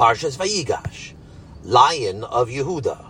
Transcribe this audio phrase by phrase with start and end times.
[0.00, 1.12] Parshas Vayigash,
[1.62, 3.04] Lion of Yehuda.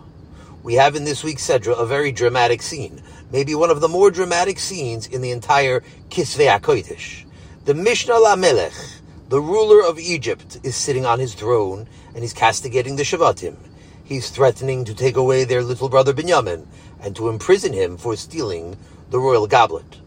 [0.65, 4.11] We have in this week's Sedra a very dramatic scene, maybe one of the more
[4.11, 7.27] dramatic scenes in the entire Kisvei HaKodesh.
[7.65, 12.97] The Mishneh LaMelech, the ruler of Egypt, is sitting on his throne and he's castigating
[12.97, 13.54] the Shavatim.
[14.03, 16.66] He's threatening to take away their little brother Binyamin
[17.00, 18.77] and to imprison him for stealing
[19.11, 19.98] the royal goblet.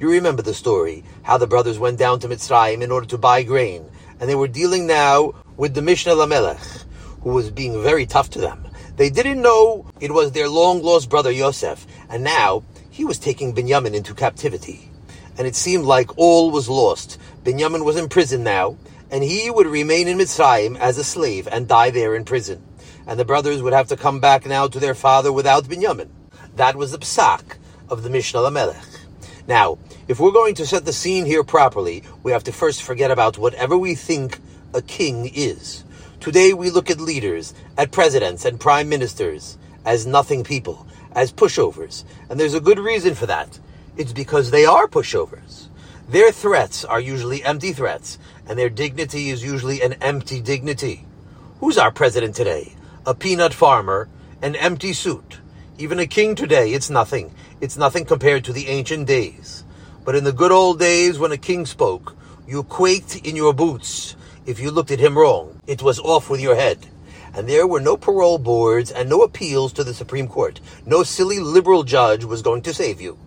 [0.00, 3.42] You remember the story, how the brothers went down to Mitzrayim in order to buy
[3.42, 3.84] grain,
[4.18, 6.84] and they were dealing now with the Mishneh Lamelech,
[7.20, 8.66] who was being very tough to them.
[8.96, 13.54] They didn't know it was their long lost brother Yosef, and now he was taking
[13.54, 14.90] Binyamin into captivity.
[15.38, 17.16] And it seemed like all was lost.
[17.44, 18.76] Binyamin was in prison now,
[19.08, 22.60] and he would remain in Mitzrayim as a slave and die there in prison.
[23.06, 26.08] And the brothers would have to come back now to their father without Binyamin.
[26.56, 27.56] That was the psak
[27.88, 28.98] of the Mishneh Lamelech.
[29.46, 33.12] Now, if we're going to set the scene here properly, we have to first forget
[33.12, 34.40] about whatever we think
[34.74, 35.84] a king is.
[36.20, 42.04] Today we look at leaders, at presidents and prime ministers, as nothing people, as pushovers.
[42.30, 43.58] And there's a good reason for that.
[43.96, 45.68] It's because they are pushovers.
[46.08, 51.06] Their threats are usually empty threats, and their dignity is usually an empty dignity.
[51.60, 52.74] Who's our president today?
[53.06, 54.08] A peanut farmer,
[54.40, 55.38] an empty suit.
[55.78, 57.34] Even a king today, it's nothing.
[57.60, 59.64] It's nothing compared to the ancient days.
[60.04, 64.16] But in the good old days when a king spoke, you quaked in your boots
[64.46, 65.60] if you looked at him wrong.
[65.66, 66.86] It was off with your head.
[67.34, 70.60] And there were no parole boards and no appeals to the Supreme Court.
[70.84, 73.18] No silly liberal judge was going to save you.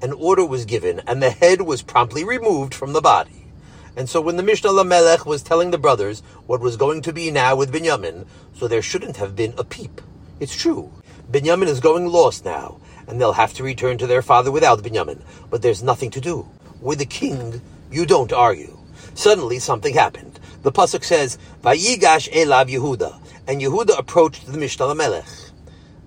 [0.00, 3.46] An order was given, and the head was promptly removed from the body.
[3.94, 7.30] And so when the Mishneh Lamelech was telling the brothers what was going to be
[7.30, 10.00] now with Binyamin, so there shouldn't have been a peep.
[10.40, 10.90] It's true.
[11.30, 15.20] Binyamin is going lost now, and they'll have to return to their father without Binyamin.
[15.50, 16.48] But there's nothing to do.
[16.80, 18.78] With the king, you don't argue.
[19.14, 20.31] Suddenly, something happened.
[20.62, 23.18] The pasuk says, "Vayigash elav Yehuda,"
[23.48, 25.24] and Yehuda approached the Melech.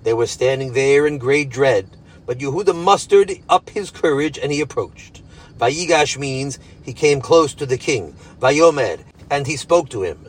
[0.04, 1.90] They were standing there in great dread,
[2.26, 5.22] but Yehuda mustered up his courage and he approached.
[5.60, 8.16] Vayigash means he came close to the king.
[8.40, 9.00] Vayomer,
[9.30, 10.26] and he spoke to him.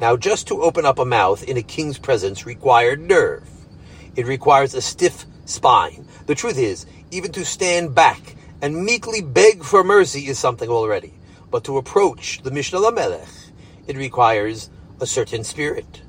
[0.00, 3.44] Now, just to open up a mouth in a king's presence required nerve.
[4.16, 6.06] It requires a stiff spine.
[6.26, 11.12] The truth is, even to stand back and meekly beg for mercy is something already.
[11.50, 13.37] But to approach the Mishneh Lamelech,
[13.88, 16.02] it requires a certain spirit.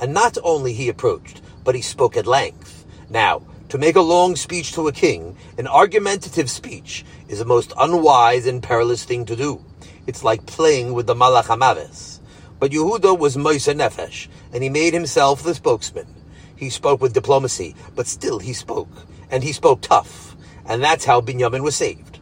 [0.00, 2.86] And not only he approached, but he spoke at length.
[3.10, 7.72] Now, to make a long speech to a king, an argumentative speech, is a most
[7.78, 9.64] unwise and perilous thing to do.
[10.06, 12.20] It's like playing with the Malach HaMaves.
[12.60, 16.06] But Yehuda was Moise Nefesh, and he made himself the spokesman.
[16.54, 18.88] He spoke with diplomacy, but still he spoke,
[19.30, 20.36] and he spoke tough,
[20.66, 22.20] and that's how Binyamin was saved.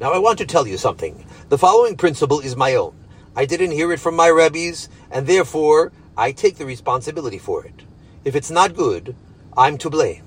[0.00, 1.26] Now I want to tell you something.
[1.50, 2.94] The following principle is my own.
[3.36, 7.82] I didn't hear it from my rabbis, and therefore I take the responsibility for it.
[8.24, 9.16] If it's not good,
[9.56, 10.22] I'm to blame.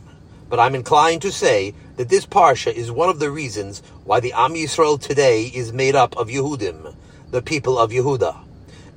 [0.50, 4.34] But I'm inclined to say that this parsha is one of the reasons why the
[4.34, 6.96] Am Yisrael today is made up of Yehudim,
[7.31, 8.44] the people of Yehuda.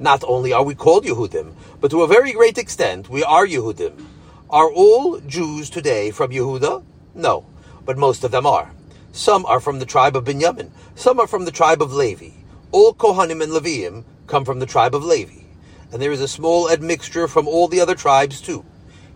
[0.00, 4.06] Not only are we called Yehudim, but to a very great extent we are Yehudim.
[4.50, 6.82] Are all Jews today from Yehuda?
[7.15, 7.47] No,
[7.84, 8.72] but most of them are.
[9.12, 10.70] Some are from the tribe of Binyamin.
[10.97, 12.40] Some are from the tribe of Levi.
[12.72, 15.42] All Kohanim and Leviim come from the tribe of Levi.
[15.91, 18.64] And there is a small admixture from all the other tribes too.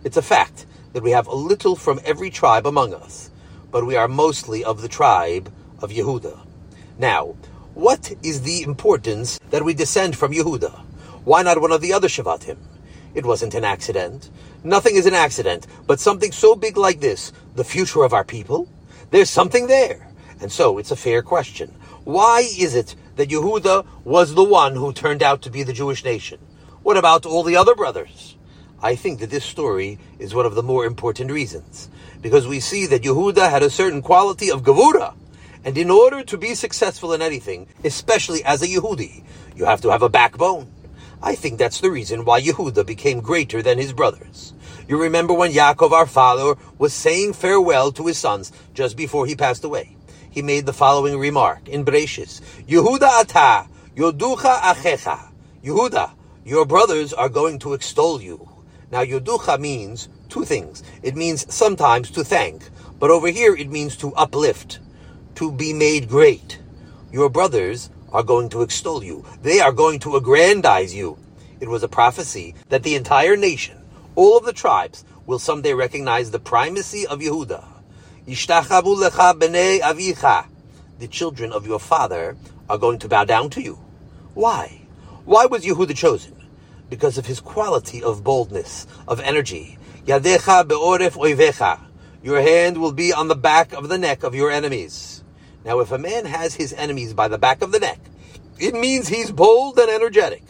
[0.03, 3.31] It's a fact that we have a little from every tribe among us,
[3.71, 6.37] but we are mostly of the tribe of Yehuda.
[6.99, 7.37] Now,
[7.75, 10.77] what is the importance that we descend from Yehuda?
[11.23, 12.57] Why not one of the other Shavatim?
[13.13, 14.29] It wasn't an accident.
[14.65, 18.67] Nothing is an accident, but something so big like this, the future of our people,
[19.11, 20.11] there's something there.
[20.41, 21.73] And so it's a fair question.
[22.03, 26.03] Why is it that Yehuda was the one who turned out to be the Jewish
[26.03, 26.39] nation?
[26.83, 28.35] What about all the other brothers?
[28.81, 31.89] I think that this story is one of the more important reasons.
[32.21, 35.15] Because we see that Yehuda had a certain quality of Gavura.
[35.63, 39.23] And in order to be successful in anything, especially as a Yehudi,
[39.55, 40.71] you have to have a backbone.
[41.21, 44.53] I think that's the reason why Yehuda became greater than his brothers.
[44.87, 49.35] You remember when Yaakov, our father, was saying farewell to his sons just before he
[49.35, 49.97] passed away.
[50.35, 55.31] He made the following remark in Bereshis: Yehuda ata, yoducha achecha.
[55.63, 56.11] Yehuda,
[56.43, 58.49] your brothers are going to extol you.
[58.91, 60.83] Now, yoducha means two things.
[61.01, 64.79] It means sometimes to thank, but over here it means to uplift,
[65.35, 66.59] to be made great.
[67.13, 69.23] Your brothers are going to extol you.
[69.41, 71.17] They are going to aggrandize you.
[71.61, 73.77] It was a prophecy that the entire nation,
[74.15, 77.63] all of the tribes, will someday recognize the primacy of Yehuda.
[78.27, 79.79] B'nei.
[80.99, 82.37] The children of your father
[82.69, 83.79] are going to bow down to you.
[84.33, 84.81] Why?
[85.25, 86.35] Why was Yehuda chosen?
[86.89, 89.77] because of his quality of boldness, of energy.
[90.05, 90.19] Your
[92.41, 95.23] hand will be on the back of the neck of your enemies.
[95.63, 97.99] Now, if a man has his enemies by the back of the neck,
[98.59, 100.43] it means he's bold and energetic.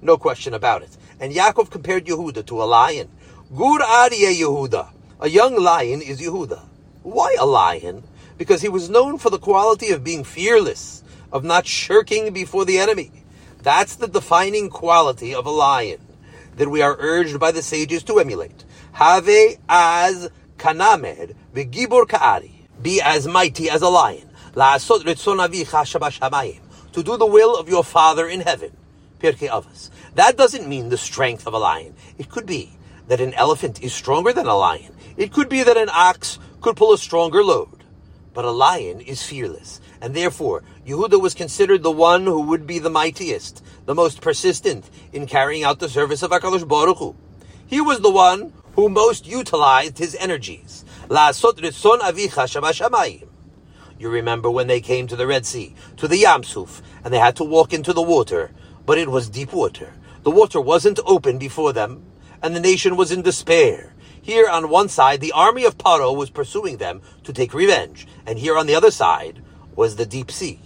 [0.00, 0.96] No question about it.
[1.20, 3.08] And Yaakov compared Yehuda to a lion.
[3.54, 4.90] Gur Yehuda.
[5.20, 6.60] A young lion is Yehuda.
[7.02, 8.04] Why a lion?
[8.38, 11.02] Because he was known for the quality of being fearless,
[11.32, 13.10] of not shirking before the enemy.
[13.62, 16.00] That's the defining quality of a lion
[16.56, 18.64] that we are urged by the sages to emulate.
[18.92, 19.28] Have
[19.68, 22.66] as kanamed v'gibor ka'ari.
[22.80, 24.28] Be as mighty as a lion.
[24.54, 26.60] La'asot ritzon avicha shabashamayim.
[26.92, 28.76] To do the will of your Father in heaven.
[29.20, 29.90] Pirkei Avos.
[30.14, 31.94] That doesn't mean the strength of a lion.
[32.18, 32.76] It could be
[33.08, 34.94] that an elephant is stronger than a lion.
[35.16, 37.84] It could be that an ox could pull a stronger load.
[38.32, 39.80] But a lion is fearless.
[40.00, 44.88] And therefore, Yehuda was considered the one who would be the mightiest, the most persistent
[45.12, 47.14] in carrying out the service of HaKadosh Baruch.
[47.66, 50.84] He was the one who most utilized his energies.
[53.98, 57.18] You remember when they came to the Red Sea, to the Yam Suf, and they
[57.18, 58.50] had to walk into the water,
[58.86, 59.92] but it was deep water.
[60.22, 62.02] The water wasn't open before them,
[62.42, 63.91] and the nation was in despair.
[64.24, 68.38] Here on one side, the army of Paro was pursuing them to take revenge, and
[68.38, 69.42] here on the other side
[69.74, 70.60] was the deep sea.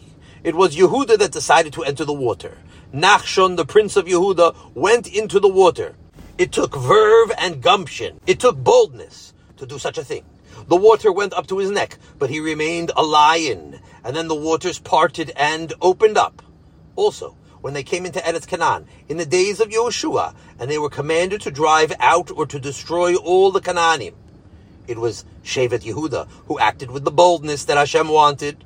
[0.45, 2.59] It was Yehuda that decided to enter the water.
[2.93, 5.95] Nachshon, the prince of Yehuda, went into the water.
[6.37, 8.21] It took verve and gumption.
[8.27, 10.27] It took boldness to do such a thing.
[10.69, 13.81] The water went up to his neck, but he remained a lion.
[14.05, 16.43] And then the waters parted and opened up.
[16.95, 20.89] Also, when they came into Eretz Canaan in the days of Yehoshua, and they were
[20.89, 24.15] commanded to drive out or to destroy all the Canaanim.
[24.87, 28.63] It was Shevet Yehuda who acted with the boldness that Hashem wanted.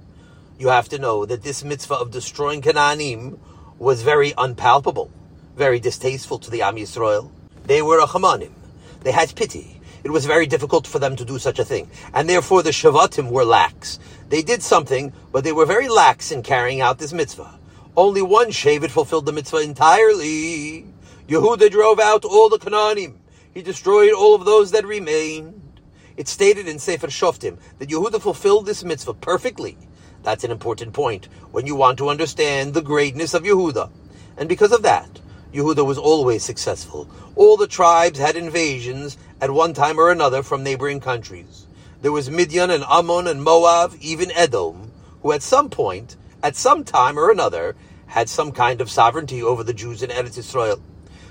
[0.59, 3.39] You have to know that this mitzvah of destroying Canaanim
[3.79, 5.11] was very unpalpable,
[5.57, 7.31] very distasteful to the Am Yisrael.
[7.65, 8.53] They were a Hamanim.
[9.01, 9.81] They had pity.
[10.05, 11.91] It was very difficult for them to do such a thing.
[12.13, 13.99] And therefore the Shavatim were lax.
[14.29, 17.60] They did something, but they were very lax in carrying out this mitzvah.
[18.01, 20.87] Only one Shevet fulfilled the mitzvah entirely.
[21.29, 23.17] Yehuda drove out all the Canaanim.
[23.53, 25.83] He destroyed all of those that remained.
[26.17, 29.77] It's stated in Sefer Shoftim that Yehuda fulfilled this mitzvah perfectly.
[30.23, 33.91] That's an important point when you want to understand the greatness of Yehuda.
[34.39, 35.21] And because of that,
[35.53, 37.07] Yehuda was always successful.
[37.37, 41.67] All the tribes had invasions at one time or another from neighboring countries.
[42.01, 46.85] There was Midian and Ammon and Moab, even Edom, who at some point at some
[46.85, 47.77] time or another,
[48.11, 50.83] had some kind of sovereignty over the Jews in Eretz Israel.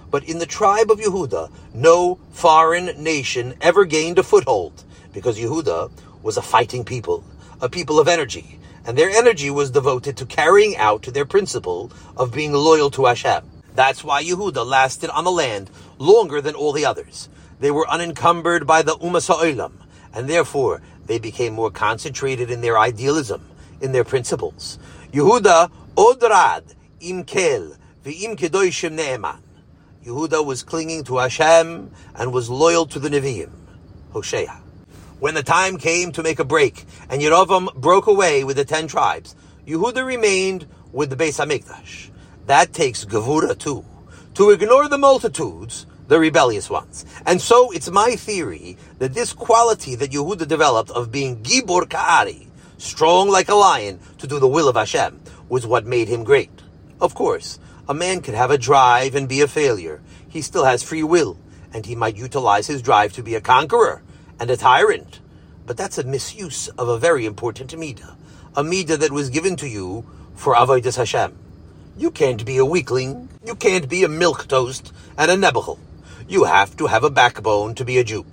[0.10, 5.92] But in the tribe of Yehuda, no foreign nation ever gained a foothold, because Yehuda
[6.24, 7.26] was a fighting people,
[7.62, 12.32] a people of energy, and their energy was devoted to carrying out their principle of
[12.34, 13.44] being loyal to Hashem.
[13.76, 17.28] That's why Yehuda lasted on the land longer than all the others.
[17.60, 19.74] They were unencumbered by the Umas Ha'olam,
[20.14, 23.46] and therefore they became more concentrated in their idealism,
[23.82, 24.80] in their principles.
[25.12, 27.76] Yehuda odrad im kel
[28.06, 29.40] ne'eman.
[30.06, 33.52] Yehuda was clinging to Hashem and was loyal to the Nevi'im.
[34.12, 34.62] Hosea.
[35.20, 38.88] When the time came to make a break, and Yerovam broke away with the ten
[38.88, 39.36] tribes,
[39.68, 42.10] Yehuda remained with the Beis Hamikdash.
[42.46, 43.86] That takes Gevura too.
[44.36, 47.06] To ignore the multitudes, the rebellious ones.
[47.26, 52.48] And so it's my theory that this quality that Yehuda developed of being Gibor Ka'ari,
[52.78, 55.20] strong like a lion, to do the will of Hashem,
[55.50, 56.62] was what made him great.
[57.02, 60.02] Of course, a man could have a drive and be a failure.
[60.30, 61.38] He still has free will,
[61.74, 64.04] and he might utilize his drive to be a conqueror
[64.40, 65.20] and a tyrant.
[65.66, 68.16] But that's a misuse of a very important midah,
[68.56, 71.38] a midah that was given to you for avodas Hashem.
[71.98, 73.28] You can't be a weakling.
[73.46, 75.80] You can't be a milk toast and a nebuchal.
[76.30, 78.26] You have to have a backbone to be a Jew.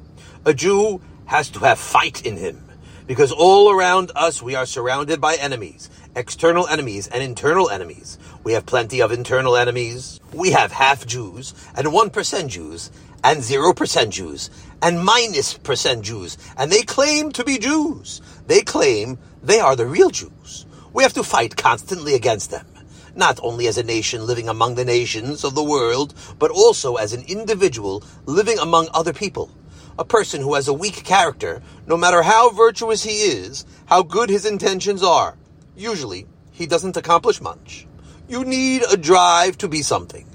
[0.45, 2.63] A Jew has to have fight in him.
[3.07, 8.19] Because all around us we are surrounded by enemies, external enemies and internal enemies.
[8.43, 10.19] We have plenty of internal enemies.
[10.33, 12.91] We have half Jews and 1% Jews
[13.23, 14.51] and 0% Jews
[14.83, 16.39] and minus percent Jews.
[16.57, 18.23] And they claim to be Jews.
[18.47, 20.65] They claim they are the real Jews.
[20.93, 22.67] We have to fight constantly against them.
[23.15, 27.13] Not only as a nation living among the nations of the world, but also as
[27.13, 29.51] an individual living among other people
[29.99, 34.29] a person who has a weak character, no matter how virtuous he is, how good
[34.29, 35.37] his intentions are,
[35.77, 37.87] usually he doesn't accomplish much.
[38.29, 40.27] You need a drive to be something.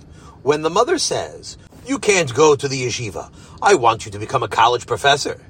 [0.43, 3.31] When the mother says, you can't go to the yeshiva,
[3.61, 5.45] I want you to become a college professor,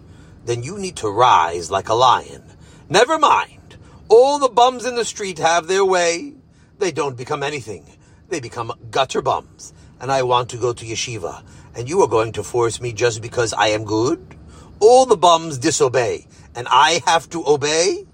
[0.45, 2.43] then you need to rise like a lion.
[2.89, 3.77] Never mind.
[4.09, 6.33] All the bums in the street have their way.
[6.79, 7.85] They don't become anything.
[8.29, 9.73] They become gutter bums.
[10.01, 11.43] and I want to go to yeshiva,
[11.75, 14.35] and you are going to force me just because I am good?
[14.79, 18.07] All the bums disobey, and I have to obey?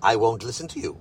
[0.00, 0.96] I won't listen to you.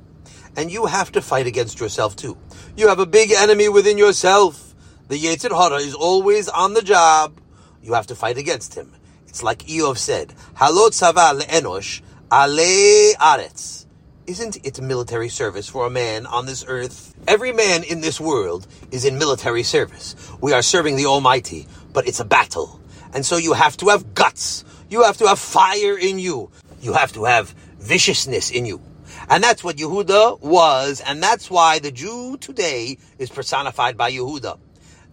[0.58, 2.38] And you have to fight against yourself too.
[2.78, 4.74] You have a big enemy within yourself.
[5.08, 7.40] The Yetzer Hara is always on the job.
[7.84, 8.94] You have to fight against him.
[9.28, 13.86] It's like Iyov said, Halot Sava le'enosh ale aretz.
[14.28, 17.14] Isn't it military service for a man on this earth?
[17.28, 20.16] Every man in this world is in military service.
[20.42, 22.80] We are serving the Almighty, but it's a battle.
[23.14, 24.66] And so you have to have guts.
[24.90, 26.50] You have to have fire in you.
[26.82, 28.82] You have to have viciousness in you.
[29.30, 34.58] And that's what Yehuda was, and that's why the Jew today is personified by Yehuda.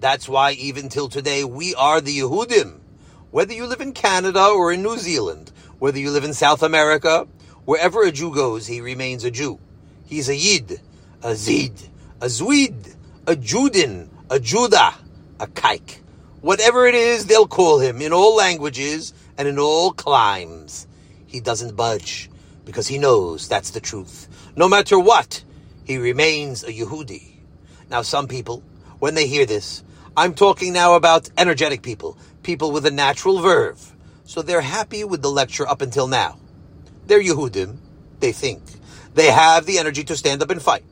[0.01, 2.81] That's why even till today we are the Yehudim.
[3.31, 7.27] Whether you live in Canada or in New Zealand, whether you live in South America,
[7.65, 9.59] wherever a Jew goes, he remains a Jew.
[10.07, 10.81] He's a Yid,
[11.23, 11.73] a Zid,
[12.21, 12.95] a Zwid,
[13.27, 14.95] a Judin, a Judah,
[15.41, 15.99] a Kike.
[16.41, 20.87] Whatever it is, they'll call him in all languages and in all climes.
[21.27, 22.29] He doesn't budge
[22.64, 24.28] because he knows that's the truth.
[24.57, 25.42] No matter what,
[25.85, 27.33] he remains a Yehudi.
[27.90, 28.62] Now, some people,
[28.99, 29.83] when they hear this,
[30.16, 33.92] I'm talking now about energetic people, people with a natural verve.
[34.25, 36.38] So they're happy with the lecture up until now.
[37.07, 37.76] They're Yehudim,
[38.21, 38.62] they think.
[39.14, 40.85] They have the energy to stand up and fight.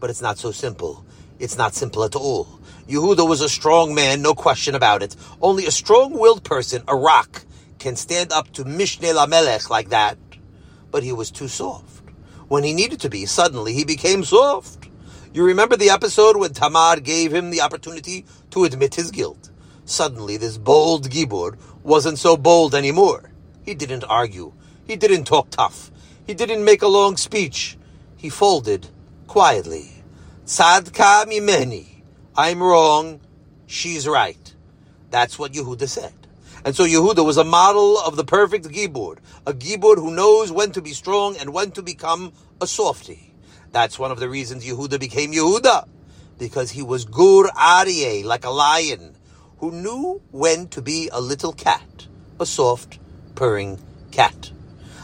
[0.00, 1.04] But it's not so simple.
[1.38, 2.60] It's not simple at all.
[2.88, 5.16] Yehuda was a strong man, no question about it.
[5.40, 7.44] Only a strong-willed person, a rock,
[7.78, 10.18] can stand up to Mishneh Lamelech like that.
[10.90, 12.04] But he was too soft.
[12.48, 14.88] When he needed to be, suddenly he became soft.
[15.34, 19.50] You remember the episode when Tamar gave him the opportunity to admit his guilt.
[19.84, 23.30] Suddenly, this bold Gibor wasn't so bold anymore.
[23.62, 24.52] He didn't argue.
[24.86, 25.90] He didn't talk tough.
[26.26, 27.78] He didn't make a long speech.
[28.16, 28.88] He folded
[29.26, 29.90] quietly.
[30.44, 31.86] Tzadka mimeni.
[32.36, 33.20] I'm wrong.
[33.66, 34.54] She's right.
[35.10, 36.17] That's what Yehuda said.
[36.64, 40.72] And so Yehuda was a model of the perfect Gibor, a Gibor who knows when
[40.72, 43.34] to be strong and when to become a softy.
[43.72, 45.88] That's one of the reasons Yehuda became Yehuda,
[46.38, 49.14] because he was Gur Aryeh, like a lion,
[49.58, 52.06] who knew when to be a little cat,
[52.40, 52.98] a soft,
[53.34, 53.78] purring
[54.10, 54.50] cat.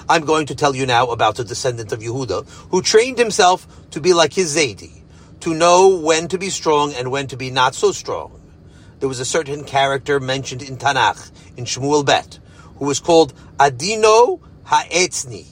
[0.08, 4.00] I'm going to tell you now about a descendant of Yehuda who trained himself to
[4.00, 5.02] be like his Zaidi,
[5.40, 8.40] to know when to be strong and when to be not so strong.
[9.04, 12.38] There was a certain character mentioned in Tanakh, in Shmuel Bet,
[12.78, 15.44] who was called Adino Ha'etzni.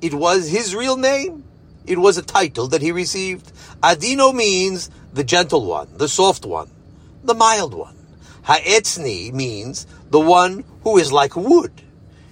[0.00, 1.44] It was his real name,
[1.86, 3.52] it was a title that he received.
[3.82, 6.70] Adino means the gentle one, the soft one,
[7.22, 7.98] the mild one.
[8.44, 11.82] Ha'etzni means the one who is like wood.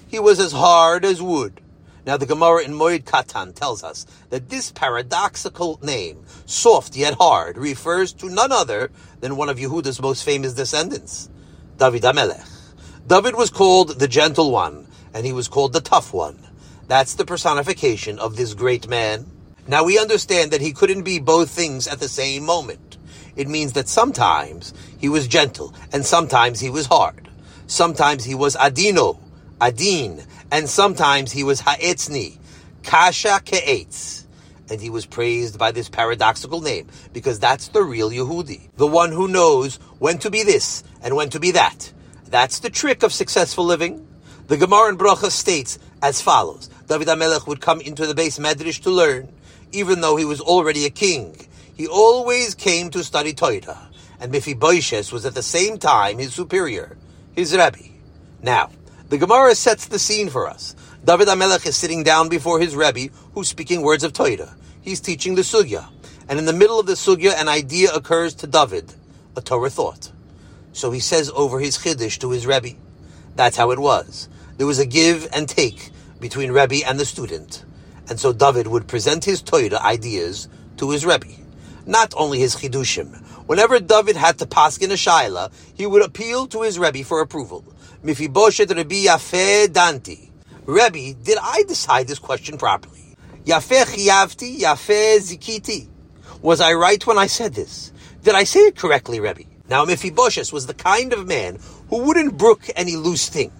[0.08, 1.60] He was as hard as wood.
[2.06, 7.56] Now the Gemara in Moed Katan tells us that this paradoxical name, soft yet hard,
[7.56, 11.30] refers to none other than one of Yehuda's most famous descendants,
[11.78, 12.46] David Amelech.
[13.06, 16.38] David was called the gentle one, and he was called the tough one.
[16.88, 19.26] That's the personification of this great man.
[19.66, 22.98] Now we understand that he couldn't be both things at the same moment.
[23.34, 27.30] It means that sometimes he was gentle and sometimes he was hard.
[27.66, 29.18] Sometimes he was adino,
[29.60, 30.22] adin,
[30.54, 32.38] and sometimes he was ha'etzni,
[32.84, 34.24] kasha ke'etz.
[34.70, 39.10] And he was praised by this paradoxical name because that's the real Yehudi, the one
[39.10, 41.92] who knows when to be this and when to be that.
[42.26, 44.06] That's the trick of successful living.
[44.46, 48.80] The Gemara in Bracha states as follows: David Amelech would come into the beis medrash
[48.84, 49.32] to learn
[49.72, 51.48] even though he was already a king.
[51.74, 56.96] He always came to study Torah, and Mephibosheth was at the same time his superior,
[57.34, 57.90] his Rebbe.
[58.40, 58.70] Now,
[59.14, 60.74] the Gemara sets the scene for us.
[61.04, 64.56] David Amelech is sitting down before his Rebbe, who's speaking words of Torah.
[64.82, 65.88] He's teaching the Sugya,
[66.28, 68.92] and in the middle of the Sugya, an idea occurs to David,
[69.36, 70.10] a Torah thought.
[70.72, 72.70] So he says over his Chiddush to his Rebbe.
[73.36, 74.28] That's how it was.
[74.56, 77.64] There was a give and take between Rebbe and the student.
[78.08, 81.40] And so David would present his Torah ideas to his Rebbe.
[81.86, 83.14] Not only his Chidushim.
[83.46, 87.20] Whenever David had to pass in a Shaila, he would appeal to his Rebbe for
[87.20, 87.64] approval.
[88.04, 90.28] Mifiboshet Rebbe Yafeh Danti.
[90.66, 93.16] Rebbe, did I decide this question properly?
[93.46, 95.88] Yafeh Chiyavti, Yafeh Zikiti.
[96.42, 97.92] Was I right when I said this?
[98.22, 99.44] Did I say it correctly, Rebbe?
[99.70, 101.58] Now, Mephibosheth was the kind of man
[101.88, 103.50] who wouldn't brook any loose thing.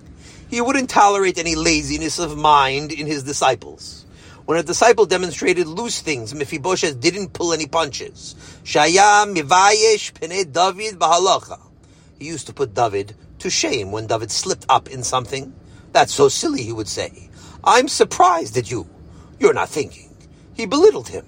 [0.51, 4.05] He wouldn't tolerate any laziness of mind in his disciples.
[4.45, 8.35] When a disciple demonstrated loose things, Mephibosheth didn't pull any punches.
[8.63, 11.59] Shaya mivayesh pene David bahalacha.
[12.19, 15.53] He used to put David to shame when David slipped up in something.
[15.93, 17.29] That's so silly, he would say.
[17.63, 18.89] I'm surprised at you.
[19.39, 20.17] You're not thinking.
[20.55, 21.27] He belittled him.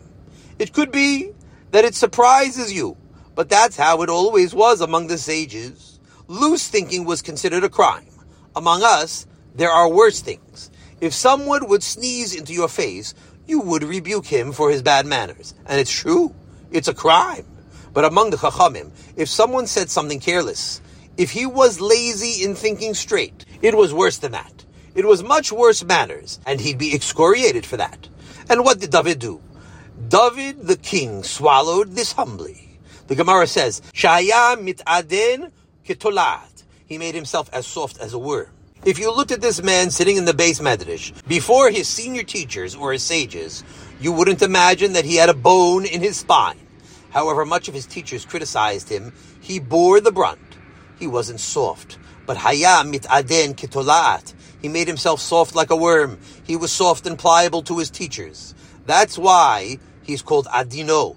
[0.59, 1.33] It could be
[1.73, 2.97] that it surprises you,
[3.35, 6.01] But that's how it always was among the sages.
[6.27, 8.09] Loose thinking was considered a crime.
[8.57, 10.71] Among us, there are worse things.
[11.03, 13.13] If someone would sneeze into your face,
[13.47, 15.53] you would rebuke him for his bad manners.
[15.67, 16.35] And it's true.
[16.71, 17.45] It's a crime.
[17.93, 20.81] But among the Chachamim, if someone said something careless,
[21.17, 24.65] if he was lazy in thinking straight, it was worse than that.
[24.95, 28.09] It was much worse manners, and he'd be excoriated for that.
[28.49, 29.43] And what did David do?
[30.09, 32.79] David the king swallowed this humbly.
[33.07, 35.53] The Gemara says, Shaya mit'aden
[35.87, 36.65] ketolat.
[36.87, 38.49] He made himself as soft as a worm.
[38.85, 42.75] If you looked at this man sitting in the beis medrash before his senior teachers
[42.75, 43.65] or his sages,
[44.01, 46.61] you wouldn't imagine that he had a bone in his spine.
[47.11, 50.39] However much of his teachers criticized him, he bore the brunt.
[50.99, 54.35] He wasn't soft, but haya mit'aden ketolat.
[54.63, 56.19] He made himself soft like a worm.
[56.45, 58.55] He was soft and pliable to his teachers.
[58.87, 61.17] That's why he's called Adino,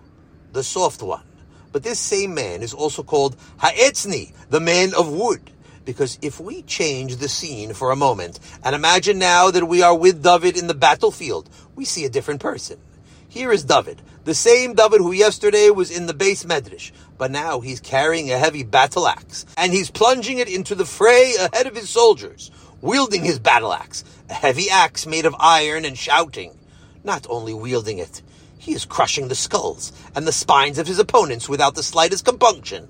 [0.52, 1.24] the soft one.
[1.72, 5.52] But this same man is also called Ha'etzni, the man of wood.
[5.86, 9.96] Because if we change the scene for a moment and imagine now that we are
[9.96, 12.80] with David in the battlefield, we see a different person.
[13.28, 17.60] Here is David, the same David who yesterday was in the beis medrash, but now
[17.60, 21.76] he's carrying a heavy battle axe and he's plunging it into the fray ahead of
[21.76, 22.50] his soldiers,
[22.82, 26.58] wielding his battle axe, a heavy axe made of iron and shouting.
[27.04, 28.22] Not only wielding it,
[28.58, 32.88] he is crushing the skulls and the spines of his opponents without the slightest compunction.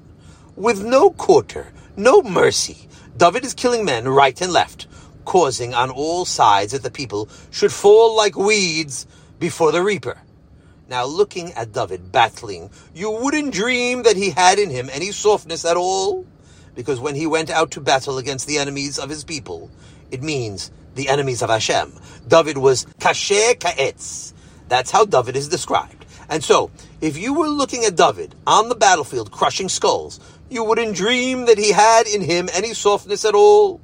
[0.56, 4.86] With no quarter, no mercy, David is killing men right and left,
[5.26, 9.08] causing on all sides that the people should fall like weeds
[9.40, 10.20] before the reaper.
[10.90, 15.64] Now, looking at David battling, you wouldn't dream that he had in him any softness
[15.64, 16.26] at all,
[16.74, 19.70] because when he went out to battle against the enemies of his people,
[20.10, 21.94] it means the enemies of Hashem.
[22.28, 24.34] David was kasher ka'etz.
[24.68, 26.08] That's how David is described.
[26.28, 30.20] And so, if you were looking at David on the battlefield crushing skulls,
[30.50, 33.80] you wouldn't dream that he had in him any softness at all.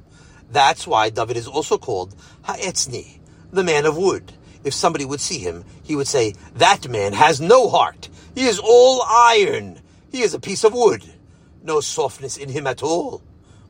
[0.50, 3.20] That's why David is also called Ha'etzni,
[3.52, 4.32] the man of wood.
[4.66, 8.08] If somebody would see him, he would say, that man has no heart.
[8.34, 9.78] He is all iron.
[10.10, 11.04] He is a piece of wood.
[11.62, 13.22] No softness in him at all.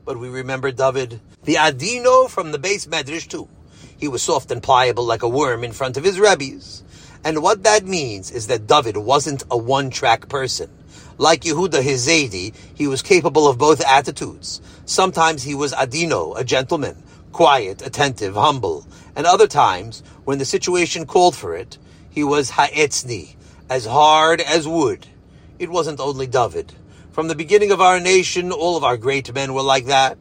[0.05, 3.47] But we remember David, the Adino from the beis medrash too.
[3.95, 6.81] He was soft and pliable like a worm in front of his rabbis.
[7.23, 10.71] And what that means is that David wasn't a one-track person.
[11.19, 14.61] Like Yehuda Hizedi, he was capable of both attitudes.
[14.85, 17.03] Sometimes he was adino, a gentleman,
[17.37, 18.83] quiet, attentive, humble.
[19.15, 21.77] And other times, when the situation called for it,
[22.09, 23.35] he was ha'etzni,
[23.69, 25.05] as hard as wood.
[25.59, 26.73] It wasn't only David.
[27.11, 30.17] From the beginning of our nation, all of our great men were like that.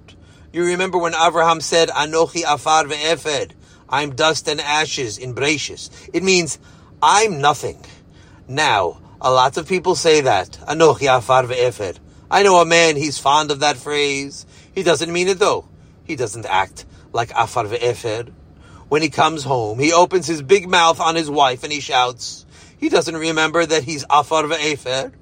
[0.53, 3.53] You remember when Abraham said, Anochi afar ve'efed,
[3.89, 5.89] I'm dust and ashes in Brachus.
[6.13, 6.59] It means,
[7.01, 7.83] I'm nothing.
[8.47, 10.51] Now, a lot of people say that.
[10.69, 11.97] Anochi afar ve'efed.
[12.31, 14.45] I know a man, he's fond of that phrase.
[14.75, 15.67] He doesn't mean it though.
[16.05, 18.33] He doesn't act like afar ve'efed.
[18.89, 22.47] When he comes home, he opens his big mouth on his wife and he shouts.
[22.79, 25.13] He doesn't remember that he's afar ve'efed.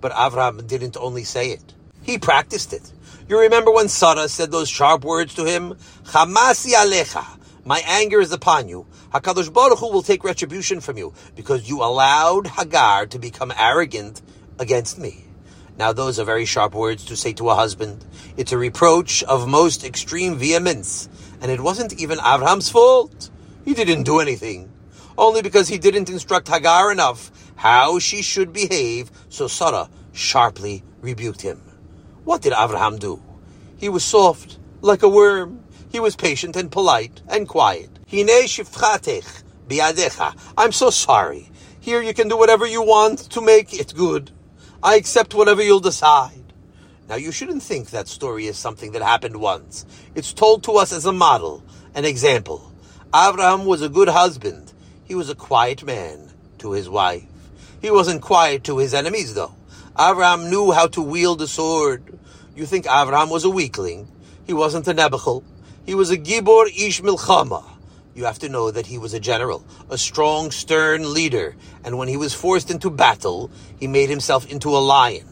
[0.00, 1.74] But Avram didn't only say it.
[2.02, 2.92] He practiced it.
[3.28, 5.74] You remember when Sarah said those sharp words to him?
[6.04, 7.24] Chamasi alecha.
[7.64, 8.86] My anger is upon you.
[9.12, 14.22] HaKadosh Baruch Hu will take retribution from you because you allowed Hagar to become arrogant
[14.60, 15.24] against me.
[15.76, 18.04] Now those are very sharp words to say to a husband.
[18.36, 21.08] It's a reproach of most extreme vehemence.
[21.40, 23.30] And it wasn't even Avram's fault.
[23.64, 24.70] He didn't do anything.
[25.18, 31.42] Only because he didn't instruct Hagar enough how she should behave, so Sarah sharply rebuked
[31.42, 31.60] him.
[32.24, 33.22] What did Avraham do?
[33.76, 35.62] He was soft, like a worm.
[35.90, 37.90] He was patient and polite and quiet.
[38.10, 40.36] Hine shifchatech biadecha.
[40.56, 41.50] I'm so sorry.
[41.80, 44.30] Here you can do whatever you want to make it good.
[44.82, 46.45] I accept whatever you'll decide.
[47.08, 49.86] Now you shouldn't think that story is something that happened once.
[50.16, 51.62] It's told to us as a model,
[51.94, 52.72] an example.
[53.14, 54.72] Abraham was a good husband.
[55.04, 57.24] He was a quiet man to his wife.
[57.80, 59.54] He wasn't quiet to his enemies though.
[59.98, 62.18] Abraham knew how to wield a sword.
[62.56, 64.08] You think Abraham was a weakling.
[64.44, 65.42] He wasn't a Nebuchadnezzar.
[65.86, 67.64] He was a Gibor Ish Milchama.
[68.16, 72.08] You have to know that he was a general, a strong, stern leader, and when
[72.08, 75.28] he was forced into battle, he made himself into a lion.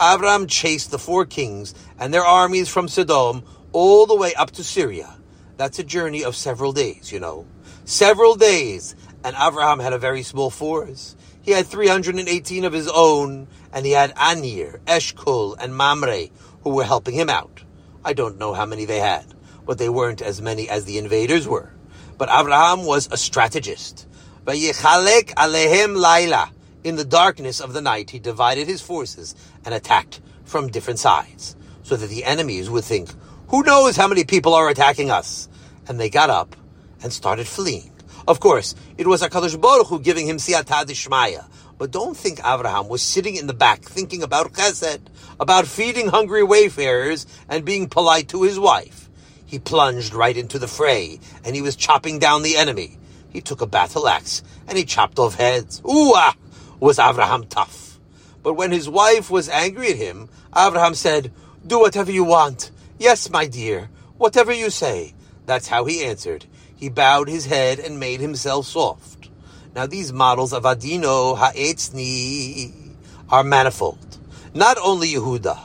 [0.00, 4.64] Abraham chased the four kings and their armies from Sodom all the way up to
[4.64, 5.14] Syria.
[5.58, 7.46] That's a journey of several days, you know.
[7.84, 8.96] Several days.
[9.22, 11.16] And Abraham had a very small force.
[11.42, 16.28] He had 318 of his own, and he had Aner, Eshkol, and Mamre,
[16.62, 17.62] who were helping him out.
[18.02, 19.26] I don't know how many they had,
[19.66, 21.72] but they weren't as many as the invaders were.
[22.16, 24.06] But Abraham was a strategist.
[24.46, 26.50] Vayichalek alehem laila.
[26.82, 29.34] In the darkness of the night, he divided his forces
[29.66, 33.10] and attacked from different sides, so that the enemies would think,
[33.48, 35.48] who knows how many people are attacking us?
[35.86, 36.56] And they got up
[37.02, 37.92] and started fleeing.
[38.26, 41.44] Of course, it was HaKadosh Baruch Hu giving him siyata dishmaya.
[41.76, 45.00] But don't think Avraham was sitting in the back thinking about chesed,
[45.38, 49.10] about feeding hungry wayfarers and being polite to his wife.
[49.44, 52.98] He plunged right into the fray, and he was chopping down the enemy.
[53.30, 55.80] He took a battle axe, and he chopped off heads.
[55.80, 56.34] Ooh, ah,
[56.80, 57.98] was Avraham tough.
[58.42, 61.30] But when his wife was angry at him, Avraham said,
[61.66, 62.70] Do whatever you want.
[62.98, 65.14] Yes, my dear, whatever you say.
[65.46, 66.46] That's how he answered.
[66.74, 69.28] He bowed his head and made himself soft.
[69.74, 72.96] Now these models of Adino Ha'etzni
[73.28, 74.18] are manifold.
[74.54, 75.58] Not only Yehuda,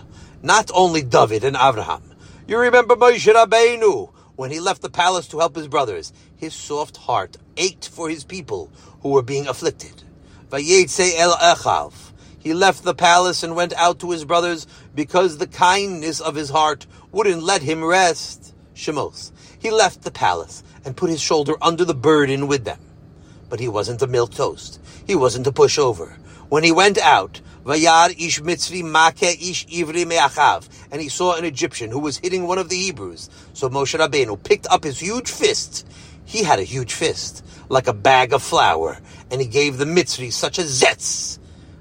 [0.44, 2.02] not only David and Avraham.
[2.48, 6.14] You remember Moshe Rabbeinu when he left the palace to help his brothers.
[6.36, 8.70] His soft heart ached for his people
[9.02, 10.04] who were being afflicted.
[10.52, 11.94] El Echav.
[12.40, 16.50] He left the palace and went out to his brothers because the kindness of his
[16.50, 18.54] heart wouldn't let him rest.
[18.76, 19.32] Shemos.
[19.58, 22.80] He left the palace and put his shoulder under the burden with them.
[23.50, 24.80] But he wasn't a milk toast.
[25.08, 26.18] He wasn't a pushover.
[26.50, 31.46] When he went out, Vayar ish mitzvi make ish ivri me'achav, and he saw an
[31.46, 33.28] Egyptian who was hitting one of the Hebrews.
[33.54, 35.88] So Moshe Rabbeinu picked up his huge fist.
[36.26, 39.00] He had a huge fist, like a bag of flour,
[39.32, 41.40] and he gave the mitzvi such a zetz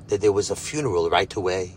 [0.08, 1.72] that there was a funeral right away.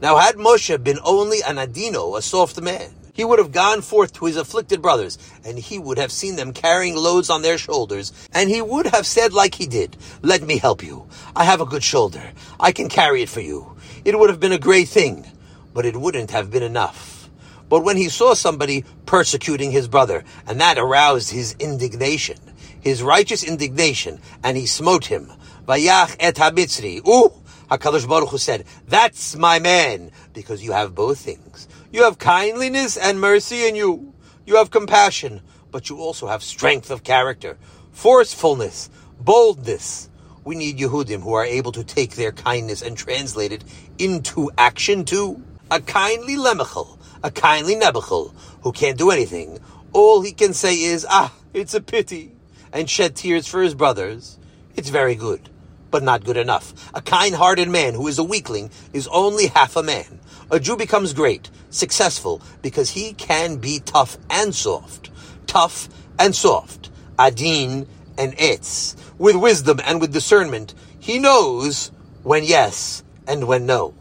[0.00, 4.12] Now, had Moshe been only an adino, a soft man, he would have gone forth
[4.14, 8.12] to his afflicted brothers, and he would have seen them carrying loads on their shoulders,
[8.32, 11.06] and he would have said like he did, Let me help you.
[11.36, 12.32] I have a good shoulder.
[12.58, 13.76] I can carry it for you.
[14.04, 15.24] It would have been a great thing,
[15.72, 17.30] but it wouldn't have been enough.
[17.68, 22.38] But when he saw somebody persecuting his brother, and that aroused his indignation,
[22.84, 25.32] his righteous indignation, and he smote him,
[25.66, 27.32] Vayach et habitzri, ooh,
[27.70, 31.66] HaKadosh Baruch Hu said, that's my man, because you have both things.
[31.90, 34.12] You have kindliness and mercy in you.
[34.46, 37.56] You have compassion, but you also have strength of character,
[37.92, 40.10] forcefulness, boldness.
[40.44, 43.64] We need Yehudim who are able to take their kindness and translate it
[43.96, 45.42] into action too.
[45.70, 49.58] A kindly Lemechel, a kindly Nebuchal, who can't do anything.
[49.94, 52.32] All he can say is, ah, it's a pity,
[52.74, 54.38] and shed tears for his brothers.
[54.76, 55.48] It's very good
[55.94, 56.90] but not good enough.
[56.92, 60.18] A kind-hearted man who is a weakling is only half a man.
[60.50, 65.12] A Jew becomes great, successful, because he can be tough and soft.
[65.46, 66.90] Tough and soft.
[67.16, 67.86] Adin
[68.18, 68.96] and etz.
[69.18, 71.92] With wisdom and with discernment, he knows
[72.24, 73.94] when yes and when no.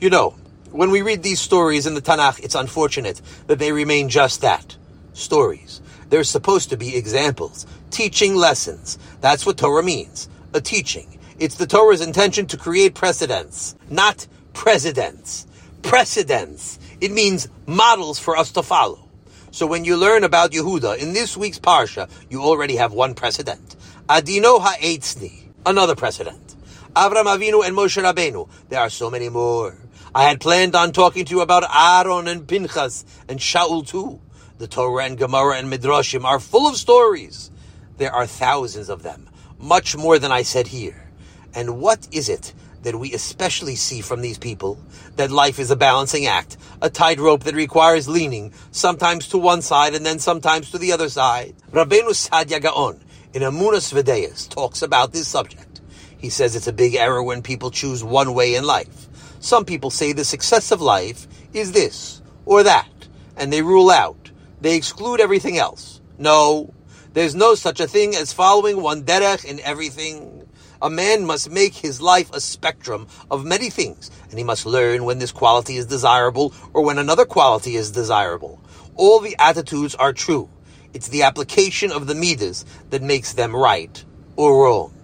[0.00, 0.30] You know,
[0.72, 4.76] when we read these stories in the Tanakh, it's unfortunate that they remain just that.
[5.12, 5.80] Stories.
[6.08, 8.98] They're supposed to be examples, teaching lessons.
[9.20, 11.18] That's what Torah means a teaching.
[11.38, 15.46] It's the Torah's intention to create precedents, not presidents.
[15.82, 16.78] Precedents.
[17.00, 19.08] It means models for us to follow.
[19.50, 23.76] So when you learn about Yehuda in this week's Parsha, you already have one precedent.
[24.08, 26.54] Adino ha'etzni, another precedent.
[26.94, 28.48] Avram Avinu and Moshe Rabbeinu.
[28.68, 29.76] There are so many more.
[30.14, 34.20] I had planned on talking to you about Aaron and Pinchas and Shaul too.
[34.58, 37.50] The Torah and Gemara and Midrashim are full of stories.
[37.98, 39.28] There are thousands of them
[39.58, 41.08] much more than I said here.
[41.54, 42.52] And what is it
[42.82, 44.78] that we especially see from these people?
[45.16, 49.94] That life is a balancing act, a tightrope that requires leaning, sometimes to one side
[49.94, 51.54] and then sometimes to the other side.
[51.70, 53.00] Rabbeinu Saadia Gaon,
[53.32, 55.80] in Emunos Vedeas, talks about this subject.
[56.18, 59.08] He says it's a big error when people choose one way in life.
[59.40, 62.88] Some people say the success of life is this or that,
[63.36, 64.30] and they rule out.
[64.60, 66.00] They exclude everything else.
[66.18, 66.72] No,
[67.14, 70.48] there's no such a thing as following one derech in everything.
[70.80, 75.04] A man must make his life a spectrum of many things, and he must learn
[75.04, 78.62] when this quality is desirable or when another quality is desirable.
[78.94, 80.48] All the attitudes are true.
[80.94, 84.02] It's the application of the midas that makes them right
[84.36, 84.94] or wrong.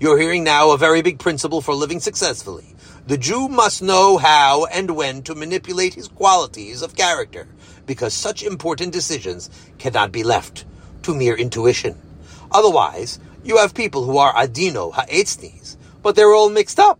[0.00, 2.74] You're hearing now a very big principle for living successfully.
[3.06, 7.46] The Jew must know how and when to manipulate his qualities of character,
[7.86, 10.64] because such important decisions cannot be left
[11.06, 11.96] to mere intuition.
[12.50, 16.98] Otherwise, you have people who are adino, ha'etznis, but they're all mixed up.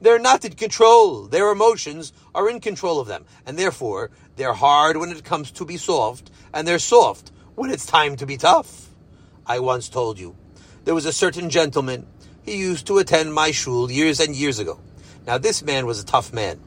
[0.00, 1.24] They're not in control.
[1.24, 5.66] Their emotions are in control of them, and therefore they're hard when it comes to
[5.66, 8.88] be soft, and they're soft when it's time to be tough.
[9.46, 10.34] I once told you
[10.84, 12.06] there was a certain gentleman.
[12.42, 14.80] He used to attend my shul years and years ago.
[15.26, 16.58] Now this man was a tough man.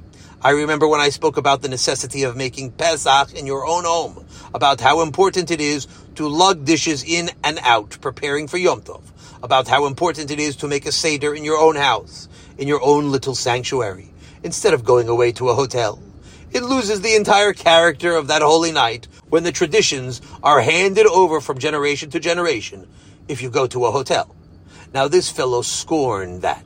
[0.41, 4.27] I remember when I spoke about the necessity of making Pesach in your own home,
[4.53, 9.01] about how important it is to lug dishes in and out, preparing for Yom Tov,
[9.43, 12.83] about how important it is to make a Seder in your own house, in your
[12.83, 14.09] own little sanctuary,
[14.43, 16.01] instead of going away to a hotel.
[16.51, 21.41] It loses the entire character of that holy night when the traditions are handed over
[21.41, 22.87] from generation to generation
[23.27, 24.33] if you go to a hotel.
[24.93, 26.65] Now this fellow scorned that.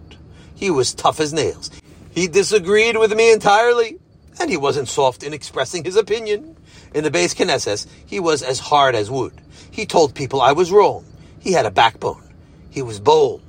[0.55, 1.71] He was tough as nails.
[2.13, 3.97] He disagreed with me entirely,
[4.39, 6.55] and he wasn't soft in expressing his opinion.
[6.93, 9.33] In the Beis Knesset, he was as hard as wood.
[9.69, 11.05] He told people I was wrong.
[11.39, 12.23] He had a backbone.
[12.69, 13.41] He was bold.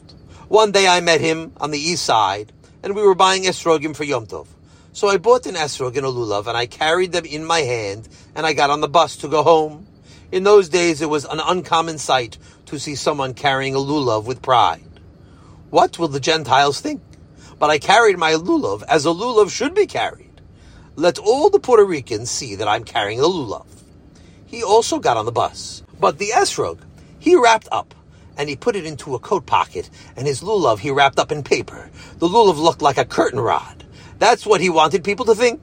[0.49, 4.05] One day I met him on the east side, and we were buying esrogim for
[4.05, 4.47] Yom Tov.
[4.93, 8.09] So I bought an esrog and a lulav, and I carried them in my hand,
[8.35, 9.87] and I got on the bus to go home.
[10.33, 14.43] In those days, it was an uncommon sight to see someone carrying a lulav with
[14.43, 14.83] pride.
[15.71, 17.01] What will the Gentiles think?
[17.59, 20.30] But I carried my lulav as a lulav should be carried.
[20.97, 23.67] Let all the Puerto Ricans see that I'm carrying a lulav.
[24.47, 26.81] He also got on the bus, but the esrog
[27.19, 27.95] he wrapped up
[28.37, 31.43] and he put it into a coat pocket, and his lulav he wrapped up in
[31.43, 31.91] paper.
[32.19, 33.85] The lulav looked like a curtain rod.
[34.19, 35.61] That's what he wanted people to think.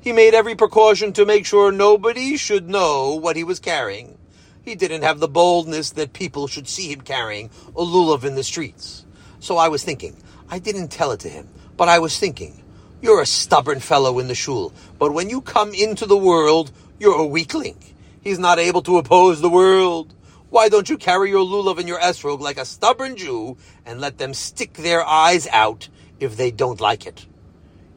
[0.00, 4.16] He made every precaution to make sure nobody should know what he was carrying.
[4.62, 8.44] He didn't have the boldness that people should see him carrying a lulav in the
[8.44, 9.04] streets.
[9.40, 10.16] So I was thinking,
[10.48, 12.62] I didn't tell it to him, but I was thinking,
[13.02, 17.18] you're a stubborn fellow in the shul, but when you come into the world, you're
[17.18, 17.78] a weakling.
[18.20, 20.14] He's not able to oppose the world.
[20.50, 24.18] Why don't you carry your lulav and your esrog like a stubborn Jew and let
[24.18, 27.24] them stick their eyes out if they don't like it?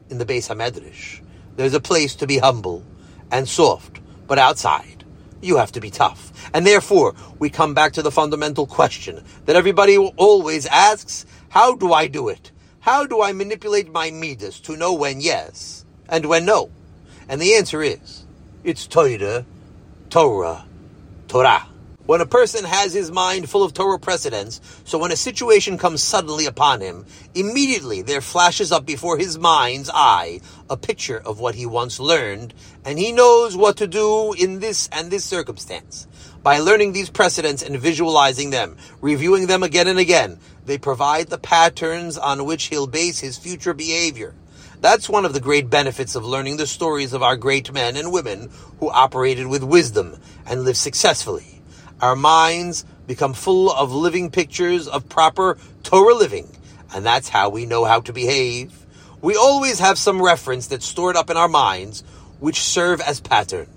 [0.08, 1.20] In the Beis Hamedrash,
[1.56, 2.84] there's a place to be humble
[3.30, 5.04] and soft, but outside,
[5.42, 6.50] you have to be tough.
[6.54, 11.92] And therefore, we come back to the fundamental question that everybody always asks, how do
[11.92, 12.50] I do it?
[12.84, 16.70] How do I manipulate my midas to know when yes and when no?
[17.30, 18.26] And the answer is,
[18.62, 19.46] it's Torah,
[20.10, 20.66] Torah,
[21.26, 21.66] Torah.
[22.04, 26.02] When a person has his mind full of Torah precedents, so when a situation comes
[26.02, 31.54] suddenly upon him, immediately there flashes up before his mind's eye a picture of what
[31.54, 32.52] he once learned,
[32.84, 36.06] and he knows what to do in this and this circumstance.
[36.44, 41.38] By learning these precedents and visualizing them, reviewing them again and again, they provide the
[41.38, 44.32] patterns on which he'll base his future behavior.
[44.80, 48.12] That's one of the great benefits of learning the stories of our great men and
[48.12, 51.54] women who operated with wisdom and lived successfully
[52.04, 56.54] our minds become full of living pictures of proper Torah living,
[56.94, 58.72] and that's how we know how to behave.
[59.22, 62.02] We always have some reference that's stored up in our minds
[62.40, 63.73] which serve as patterns.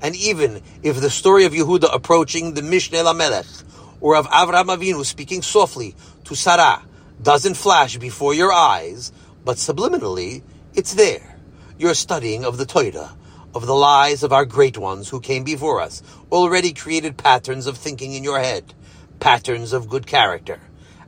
[0.00, 3.64] And even if the story of Yehuda approaching the Mishneh Lamelech
[4.00, 6.82] or of Avraham Avinu speaking softly to Sarah
[7.22, 9.12] doesn't flash before your eyes,
[9.44, 10.42] but subliminally,
[10.74, 11.38] it's there.
[11.78, 13.16] You're studying of the Torah
[13.54, 17.78] of the lies of our great ones who came before us already created patterns of
[17.78, 18.74] thinking in your head,
[19.20, 20.60] patterns of good character.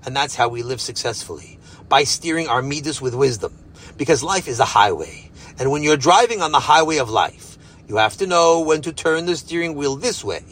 [0.05, 3.53] And that's how we live successfully, by steering our midas with wisdom.
[3.97, 5.31] Because life is a highway.
[5.59, 7.46] And when you're driving on the highway of life,
[7.87, 10.45] you have to know when to turn the steering wheel this way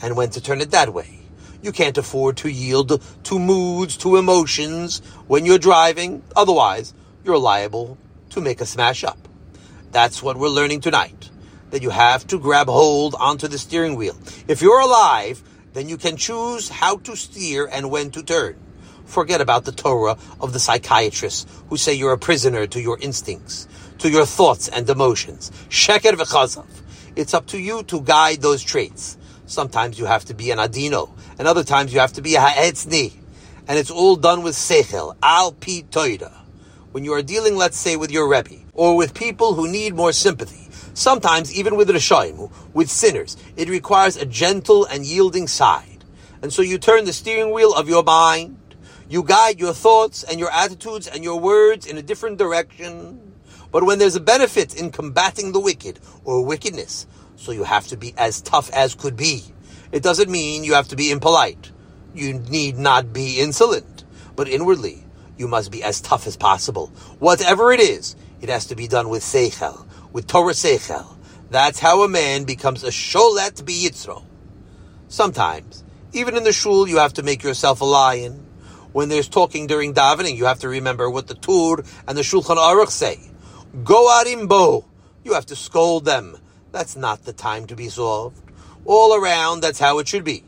[0.00, 1.20] and when to turn it that way.
[1.62, 6.22] You can't afford to yield to moods, to emotions when you're driving.
[6.34, 6.92] Otherwise,
[7.24, 7.98] you're liable
[8.30, 9.28] to make a smash up.
[9.92, 11.30] That's what we're learning tonight
[11.70, 14.16] that you have to grab hold onto the steering wheel.
[14.46, 15.42] If you're alive,
[15.72, 18.56] then you can choose how to steer and when to turn.
[19.06, 23.66] Forget about the Torah of the psychiatrists who say you're a prisoner to your instincts,
[24.02, 25.50] to your thoughts and emotions.
[25.68, 26.66] Sheker v'chazav.
[27.16, 29.16] It's up to you to guide those traits.
[29.46, 32.40] Sometimes you have to be an adino, and other times you have to be a
[32.40, 33.12] ha'etzni.
[33.68, 36.32] And it's all done with sechel, al pi toida.
[36.90, 40.12] When you are dealing, let's say, with your rebbe, or with people who need more
[40.12, 40.62] sympathy,
[40.94, 46.04] Sometimes, even with Rishayim, with sinners, it requires a gentle and yielding side.
[46.42, 48.58] And so you turn the steering wheel of your mind,
[49.08, 53.31] you guide your thoughts and your attitudes and your words in a different direction.
[53.72, 57.06] But when there's a benefit in combating the wicked or wickedness,
[57.36, 59.42] so you have to be as tough as could be.
[59.90, 61.72] It doesn't mean you have to be impolite.
[62.14, 64.04] You need not be insolent.
[64.36, 65.04] But inwardly,
[65.36, 66.88] you must be as tough as possible.
[67.18, 71.16] Whatever it is, it has to be done with seichel, with Torah Seichel.
[71.50, 74.22] That's how a man becomes a Sholet Biyitzro.
[75.08, 78.46] Sometimes, even in the shul, you have to make yourself a lion.
[78.92, 82.56] When there's talking during davening, you have to remember what the Tur and the Shulchan
[82.56, 83.31] Aruch say.
[83.84, 84.84] Go arim bo.
[85.24, 86.36] You have to scold them.
[86.72, 88.36] That's not the time to be soft.
[88.84, 90.44] All around, that's how it should be.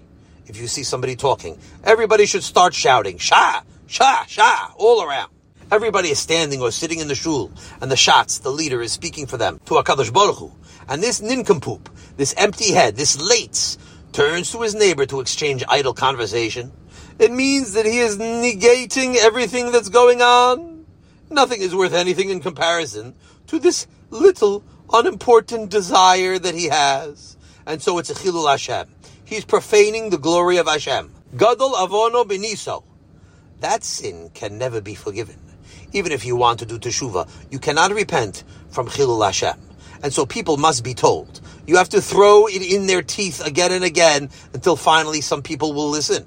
[0.46, 3.62] If you see somebody talking, everybody should start shouting, Sha!
[3.86, 4.24] Sha!
[4.26, 5.30] Shah, all around.
[5.72, 9.26] Everybody is standing or sitting in the shul, and the shatz, the leader is speaking
[9.26, 10.52] for them to Hakadosh Baruch Hu.
[10.86, 13.78] And this nincompoop, this empty head, this lates,
[14.12, 16.72] turns to his neighbor to exchange idle conversation.
[17.18, 20.73] It means that he is negating everything that's going on.
[21.30, 23.14] Nothing is worth anything in comparison
[23.46, 27.36] to this little unimportant desire that he has.
[27.66, 28.88] And so it's a chilul Hashem.
[29.24, 31.12] He's profaning the glory of Hashem.
[31.36, 32.84] Gadol avono beniso.
[33.60, 35.38] That sin can never be forgiven.
[35.92, 39.58] Even if you want to do teshuva, you cannot repent from chilul Hashem.
[40.02, 41.40] And so people must be told.
[41.66, 45.72] You have to throw it in their teeth again and again until finally some people
[45.72, 46.26] will listen.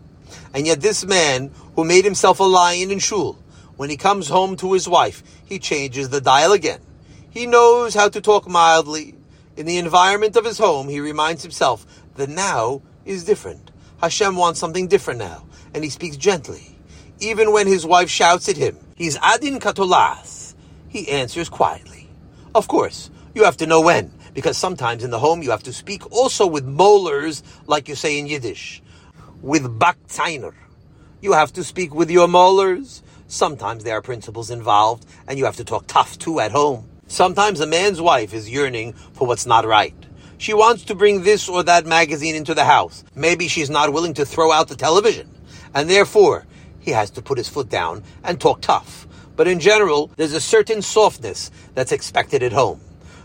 [0.53, 3.37] And yet this man who made himself a lion in shul,
[3.77, 6.81] when he comes home to his wife, he changes the dial again.
[7.29, 9.15] He knows how to talk mildly.
[9.55, 11.85] In the environment of his home, he reminds himself
[12.15, 13.71] that now is different.
[14.01, 16.77] Hashem wants something different now, and he speaks gently.
[17.19, 20.55] Even when his wife shouts at him, he's adin katolas.
[20.89, 22.09] He answers quietly.
[22.53, 25.73] Of course, you have to know when, because sometimes in the home you have to
[25.73, 28.81] speak also with molars, like you say in Yiddish,
[29.41, 30.53] with bakzainer.
[31.21, 33.01] You have to speak with your molars.
[33.27, 36.87] Sometimes there are principles involved, and you have to talk tough too at home.
[37.07, 39.93] Sometimes a man's wife is yearning for what's not right.
[40.37, 43.03] She wants to bring this or that magazine into the house.
[43.15, 45.29] Maybe she's not willing to throw out the television.
[45.73, 46.45] And therefore,
[46.79, 49.07] he has to put his foot down and talk tough.
[49.35, 52.79] But in general, there's a certain softness that's expected at home.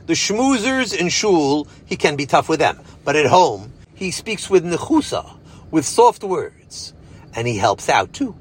[0.06, 2.80] The schmoozers in shul, he can be tough with them.
[3.04, 5.38] But at home, he speaks with nechusa,
[5.70, 6.92] with soft words.
[7.36, 8.34] And he helps out too.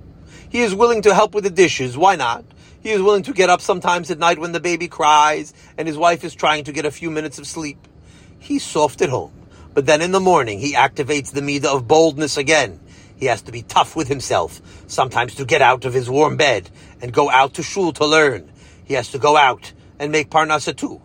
[0.51, 1.97] He is willing to help with the dishes.
[1.97, 2.43] Why not?
[2.83, 5.97] He is willing to get up sometimes at night when the baby cries and his
[5.97, 7.87] wife is trying to get a few minutes of sleep.
[8.37, 9.31] He's soft at home.
[9.73, 12.81] But then in the morning, he activates the midah of boldness again.
[13.15, 16.69] He has to be tough with himself, sometimes to get out of his warm bed
[17.01, 18.51] and go out to shul to learn.
[18.83, 21.01] He has to go out and make parnasa too.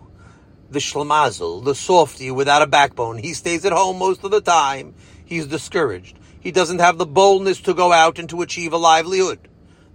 [0.70, 4.96] The shlemazel, the softy without a backbone, he stays at home most of the time.
[5.24, 6.18] He's discouraged.
[6.46, 9.40] He doesn't have the boldness to go out and to achieve a livelihood.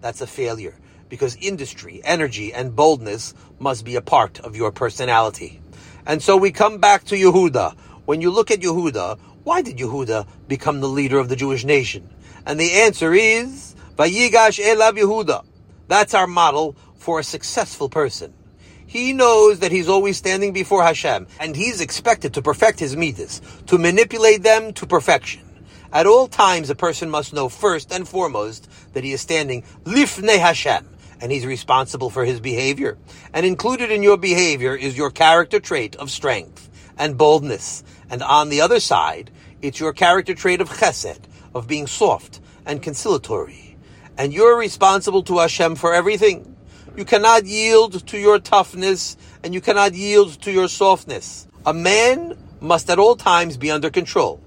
[0.01, 5.61] That's a failure because industry, energy, and boldness must be a part of your personality.
[6.05, 7.77] And so we come back to Yehuda.
[8.03, 12.09] When you look at Yehuda, why did Yehuda become the leader of the Jewish nation?
[12.45, 15.45] And the answer is Vayigash Elav Yehuda.
[15.87, 18.33] That's our model for a successful person.
[18.87, 23.39] He knows that he's always standing before Hashem, and he's expected to perfect his midas,
[23.67, 25.43] to manipulate them to perfection.
[25.93, 30.39] At all times, a person must know first and foremost that he is standing lifnei
[30.39, 30.87] Hashem,
[31.19, 32.97] and he's responsible for his behavior.
[33.33, 37.83] And included in your behavior is your character trait of strength and boldness.
[38.09, 41.19] And on the other side, it's your character trait of chesed,
[41.53, 43.75] of being soft and conciliatory.
[44.17, 46.55] And you're responsible to Hashem for everything.
[46.95, 51.47] You cannot yield to your toughness and you cannot yield to your softness.
[51.65, 54.41] A man must at all times be under control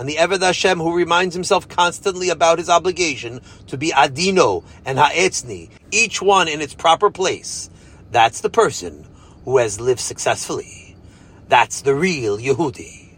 [0.00, 4.98] and the Eved Hashem who reminds himself constantly about his obligation to be Adino and
[4.98, 7.68] Ha'etzni, each one in its proper place,
[8.10, 9.06] that's the person
[9.44, 10.96] who has lived successfully.
[11.48, 13.10] That's the real Yehudi.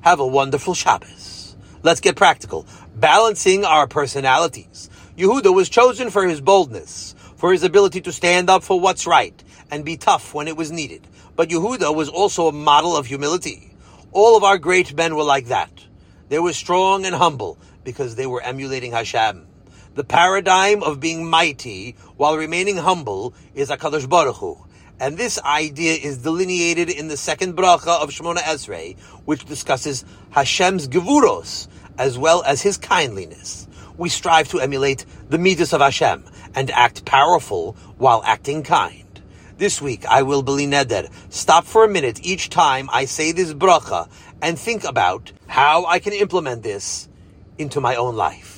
[0.00, 1.54] Have a wonderful Shabbos.
[1.84, 2.66] Let's get practical.
[2.96, 4.90] Balancing our personalities.
[5.16, 9.44] Yehuda was chosen for his boldness, for his ability to stand up for what's right
[9.70, 11.06] and be tough when it was needed.
[11.36, 13.72] But Yehuda was also a model of humility.
[14.10, 15.85] All of our great men were like that.
[16.28, 19.46] They were strong and humble because they were emulating Hashem.
[19.94, 24.58] The paradigm of being mighty while remaining humble is HaKadosh Baruch Hu.
[24.98, 30.88] And this idea is delineated in the second bracha of Shemona Esrei, which discusses Hashem's
[30.88, 33.68] gevuros, as well as his kindliness.
[33.96, 39.04] We strive to emulate the midas of Hashem and act powerful while acting kind.
[39.58, 41.10] This week, I will beli neder.
[41.30, 44.10] Stop for a minute each time I say this bracha
[44.42, 47.08] and think about how I can implement this
[47.58, 48.55] into my own life.